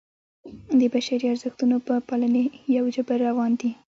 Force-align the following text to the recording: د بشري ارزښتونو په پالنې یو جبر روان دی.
د 0.79 0.81
بشري 0.93 1.25
ارزښتونو 1.33 1.75
په 1.87 1.93
پالنې 2.07 2.43
یو 2.75 2.85
جبر 2.95 3.17
روان 3.29 3.51
دی. 3.59 3.71